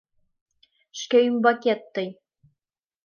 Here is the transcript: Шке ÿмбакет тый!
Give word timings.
Шке 0.99 1.19
ÿмбакет 1.29 1.81
тый! 1.93 2.09